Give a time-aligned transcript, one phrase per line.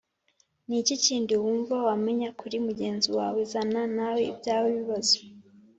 [0.67, 5.15] Ni iki kindi wumva wamenya kuri mugenzi wawe Zana nawe ibyawe bibazo